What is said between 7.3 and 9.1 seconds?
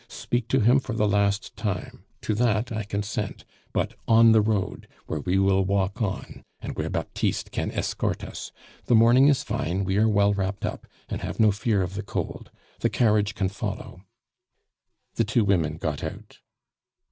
can escort us. The